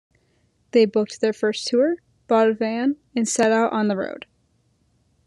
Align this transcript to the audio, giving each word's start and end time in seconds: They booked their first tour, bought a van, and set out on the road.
They 0.71 0.85
booked 0.85 1.21
their 1.21 1.31
first 1.31 1.67
tour, 1.67 1.97
bought 2.25 2.49
a 2.49 2.55
van, 2.55 2.95
and 3.15 3.29
set 3.29 3.51
out 3.51 3.71
on 3.71 3.87
the 3.87 3.95
road. 3.95 4.25